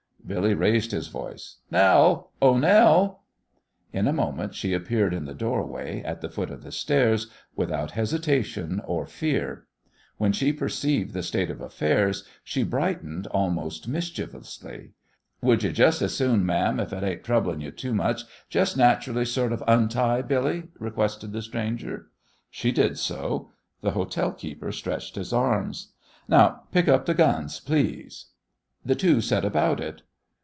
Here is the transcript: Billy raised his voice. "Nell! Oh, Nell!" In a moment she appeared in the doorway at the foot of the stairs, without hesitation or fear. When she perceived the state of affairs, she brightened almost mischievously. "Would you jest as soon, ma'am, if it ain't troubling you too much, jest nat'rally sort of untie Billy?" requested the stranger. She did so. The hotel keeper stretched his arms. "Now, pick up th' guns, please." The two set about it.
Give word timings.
Billy 0.23 0.53
raised 0.53 0.93
his 0.93 1.09
voice. 1.09 1.57
"Nell! 1.69 2.31
Oh, 2.41 2.55
Nell!" 2.55 3.23
In 3.91 4.07
a 4.07 4.13
moment 4.13 4.55
she 4.55 4.71
appeared 4.73 5.13
in 5.13 5.25
the 5.25 5.33
doorway 5.33 6.01
at 6.03 6.21
the 6.21 6.29
foot 6.29 6.49
of 6.49 6.63
the 6.63 6.71
stairs, 6.71 7.27
without 7.53 7.91
hesitation 7.91 8.81
or 8.85 9.05
fear. 9.05 9.65
When 10.17 10.31
she 10.31 10.53
perceived 10.53 11.11
the 11.13 11.21
state 11.23 11.49
of 11.49 11.59
affairs, 11.59 12.23
she 12.45 12.63
brightened 12.63 13.27
almost 13.27 13.89
mischievously. 13.89 14.91
"Would 15.41 15.63
you 15.63 15.71
jest 15.73 16.01
as 16.01 16.15
soon, 16.15 16.45
ma'am, 16.45 16.79
if 16.79 16.93
it 16.93 17.03
ain't 17.03 17.25
troubling 17.25 17.59
you 17.59 17.71
too 17.71 17.93
much, 17.93 18.21
jest 18.47 18.77
nat'rally 18.77 19.25
sort 19.25 19.51
of 19.51 19.63
untie 19.67 20.21
Billy?" 20.21 20.69
requested 20.79 21.33
the 21.33 21.41
stranger. 21.41 22.07
She 22.49 22.71
did 22.71 22.97
so. 22.97 23.49
The 23.81 23.91
hotel 23.91 24.31
keeper 24.31 24.71
stretched 24.71 25.15
his 25.15 25.33
arms. 25.33 25.91
"Now, 26.29 26.63
pick 26.71 26.87
up 26.87 27.05
th' 27.05 27.17
guns, 27.17 27.59
please." 27.59 28.27
The 28.85 28.95
two 28.95 29.19
set 29.19 29.43
about 29.43 29.81
it. 29.81 30.03